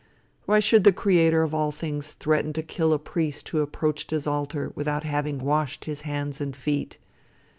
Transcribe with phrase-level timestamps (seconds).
[0.47, 4.25] Why should the Creator of all things threaten to kill a priest who approached his
[4.25, 6.97] altar without having washed his hands and feet?